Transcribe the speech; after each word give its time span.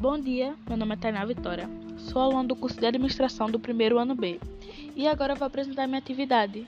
Bom 0.00 0.16
dia, 0.16 0.54
meu 0.68 0.76
nome 0.76 0.94
é 0.94 0.96
Tainá 0.96 1.24
Vitória. 1.24 1.68
Sou 1.96 2.22
aluna 2.22 2.44
do 2.44 2.54
curso 2.54 2.78
de 2.78 2.86
administração 2.86 3.50
do 3.50 3.58
primeiro 3.58 3.98
ano 3.98 4.14
B 4.14 4.38
e 4.94 5.08
agora 5.08 5.34
vou 5.34 5.44
apresentar 5.44 5.88
minha 5.88 5.98
atividade. 5.98 6.64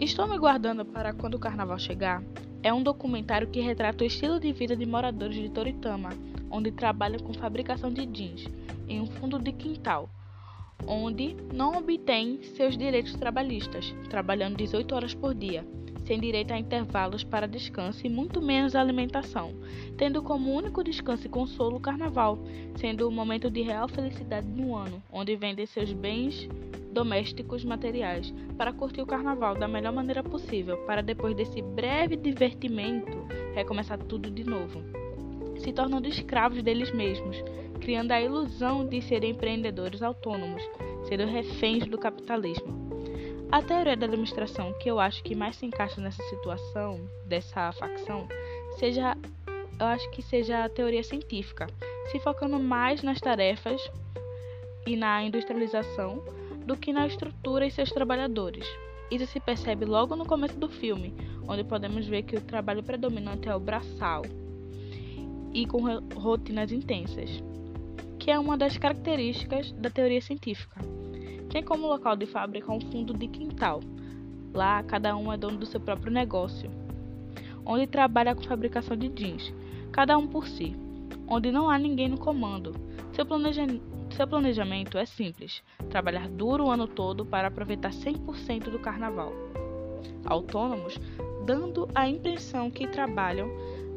Estou 0.00 0.26
me 0.26 0.38
guardando 0.38 0.82
para 0.82 1.12
quando 1.12 1.34
o 1.34 1.38
carnaval 1.38 1.78
chegar. 1.78 2.22
É 2.62 2.72
um 2.72 2.82
documentário 2.82 3.48
que 3.48 3.60
retrata 3.60 4.02
o 4.02 4.06
estilo 4.06 4.40
de 4.40 4.50
vida 4.50 4.74
de 4.74 4.86
moradores 4.86 5.36
de 5.36 5.50
Toritama, 5.50 6.08
onde 6.50 6.72
trabalham 6.72 7.20
com 7.20 7.34
fabricação 7.34 7.92
de 7.92 8.06
jeans 8.06 8.46
em 8.88 9.02
um 9.02 9.06
fundo 9.06 9.38
de 9.38 9.52
quintal, 9.52 10.08
onde 10.86 11.36
não 11.52 11.76
obtêm 11.76 12.42
seus 12.56 12.78
direitos 12.78 13.14
trabalhistas, 13.14 13.94
trabalhando 14.08 14.56
18 14.56 14.94
horas 14.94 15.14
por 15.14 15.34
dia 15.34 15.66
sem 16.06 16.20
direito 16.20 16.52
a 16.52 16.58
intervalos 16.58 17.24
para 17.24 17.48
descanso 17.48 18.06
e 18.06 18.08
muito 18.08 18.40
menos 18.40 18.76
alimentação, 18.76 19.54
tendo 19.96 20.22
como 20.22 20.54
único 20.54 20.84
descanso 20.84 21.26
e 21.26 21.30
consolo 21.30 21.76
o 21.76 21.80
carnaval, 21.80 22.38
sendo 22.76 23.08
o 23.08 23.10
momento 23.10 23.50
de 23.50 23.60
real 23.60 23.88
felicidade 23.88 24.46
no 24.46 24.76
ano, 24.76 25.02
onde 25.12 25.34
vendem 25.34 25.66
seus 25.66 25.92
bens 25.92 26.48
domésticos 26.92 27.64
materiais 27.64 28.32
para 28.56 28.72
curtir 28.72 29.02
o 29.02 29.06
carnaval 29.06 29.54
da 29.54 29.68
melhor 29.68 29.92
maneira 29.92 30.22
possível, 30.22 30.78
para 30.86 31.02
depois 31.02 31.34
desse 31.34 31.60
breve 31.60 32.16
divertimento 32.16 33.26
recomeçar 33.54 33.98
tudo 33.98 34.30
de 34.30 34.44
novo, 34.44 34.80
se 35.58 35.72
tornando 35.72 36.08
escravos 36.08 36.62
deles 36.62 36.92
mesmos, 36.92 37.36
criando 37.80 38.12
a 38.12 38.20
ilusão 38.20 38.86
de 38.86 39.02
serem 39.02 39.32
empreendedores 39.32 40.02
autônomos, 40.02 40.62
sendo 41.08 41.26
reféns 41.26 41.86
do 41.86 41.98
capitalismo. 41.98 42.95
A 43.50 43.62
teoria 43.62 43.96
da 43.96 44.06
administração 44.06 44.72
que 44.80 44.90
eu 44.90 44.98
acho 44.98 45.22
que 45.22 45.34
mais 45.34 45.56
se 45.56 45.64
encaixa 45.64 46.00
nessa 46.00 46.22
situação, 46.24 47.00
dessa 47.26 47.72
facção, 47.72 48.26
seja 48.78 49.16
eu 49.78 49.86
acho 49.86 50.10
que 50.10 50.22
seja 50.22 50.64
a 50.64 50.68
teoria 50.68 51.02
científica, 51.02 51.66
se 52.10 52.18
focando 52.18 52.58
mais 52.58 53.02
nas 53.02 53.20
tarefas 53.20 53.80
e 54.86 54.96
na 54.96 55.22
industrialização 55.22 56.22
do 56.64 56.76
que 56.76 56.92
na 56.92 57.06
estrutura 57.06 57.66
e 57.66 57.70
seus 57.70 57.90
trabalhadores. 57.90 58.66
Isso 59.10 59.26
se 59.26 59.38
percebe 59.38 59.84
logo 59.84 60.16
no 60.16 60.26
começo 60.26 60.58
do 60.58 60.68
filme, 60.68 61.14
onde 61.46 61.62
podemos 61.62 62.06
ver 62.06 62.22
que 62.22 62.36
o 62.36 62.40
trabalho 62.40 62.82
predominante 62.82 63.48
é 63.48 63.54
o 63.54 63.60
braçal 63.60 64.22
e 65.52 65.66
com 65.66 65.82
rotinas 66.14 66.72
intensas, 66.72 67.42
que 68.18 68.30
é 68.30 68.38
uma 68.38 68.56
das 68.56 68.76
características 68.76 69.70
da 69.72 69.88
teoria 69.88 70.20
científica. 70.20 70.80
Tem 71.50 71.62
como 71.62 71.86
local 71.86 72.16
de 72.16 72.26
fábrica 72.26 72.72
um 72.72 72.80
fundo 72.80 73.14
de 73.14 73.28
quintal. 73.28 73.80
Lá, 74.52 74.82
cada 74.82 75.16
um 75.16 75.32
é 75.32 75.36
dono 75.36 75.58
do 75.58 75.66
seu 75.66 75.80
próprio 75.80 76.12
negócio, 76.12 76.70
onde 77.64 77.86
trabalha 77.86 78.34
com 78.34 78.42
fabricação 78.42 78.96
de 78.96 79.08
jeans, 79.08 79.52
cada 79.92 80.16
um 80.16 80.26
por 80.26 80.46
si, 80.46 80.74
onde 81.28 81.50
não 81.50 81.68
há 81.68 81.78
ninguém 81.78 82.08
no 82.08 82.18
comando. 82.18 82.74
Seu, 83.12 83.26
planeja... 83.26 83.66
seu 84.10 84.26
planejamento 84.26 84.96
é 84.98 85.04
simples: 85.04 85.62
trabalhar 85.90 86.28
duro 86.28 86.64
o 86.64 86.70
ano 86.70 86.86
todo 86.86 87.24
para 87.24 87.48
aproveitar 87.48 87.90
100% 87.90 88.70
do 88.70 88.78
carnaval. 88.78 89.32
Autônomos, 90.24 90.98
dando 91.44 91.88
a 91.94 92.08
impressão 92.08 92.70
que 92.70 92.86
trabalham 92.88 93.48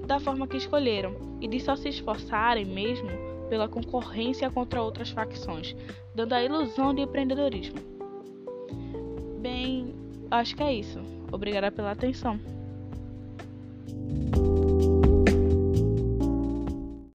da 0.05 0.19
forma 0.19 0.47
que 0.47 0.57
escolheram 0.57 1.15
e 1.39 1.47
de 1.47 1.59
só 1.59 1.75
se 1.75 1.89
esforçarem 1.89 2.65
mesmo 2.65 3.09
pela 3.49 3.67
concorrência 3.67 4.49
contra 4.49 4.81
outras 4.81 5.09
facções, 5.09 5.75
dando 6.13 6.33
a 6.33 6.43
ilusão 6.43 6.93
de 6.93 7.01
empreendedorismo. 7.01 7.79
Bem, 9.41 9.95
acho 10.29 10.55
que 10.55 10.63
é 10.63 10.73
isso. 10.73 10.99
Obrigada 11.31 11.71
pela 11.71 11.91
atenção. 11.91 12.39